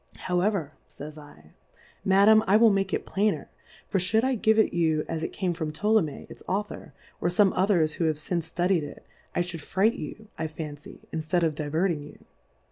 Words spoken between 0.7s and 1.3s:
fays